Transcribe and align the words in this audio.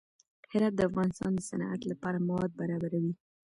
هرات 0.51 0.73
د 0.75 0.81
افغانستان 0.89 1.31
د 1.35 1.39
صنعت 1.49 1.81
لپاره 1.91 2.25
مواد 2.27 2.51
برابروي. 2.59 3.13